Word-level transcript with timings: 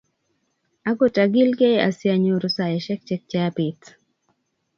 Agot 0.91 1.15
agilgee 1.23 1.77
asianyoru 1.89 2.47
saishek 2.55 3.01
chekyapeet 3.07 3.81